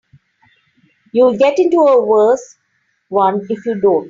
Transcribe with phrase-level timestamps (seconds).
[1.11, 2.55] You'll get into a worse
[3.09, 3.91] one if you don't.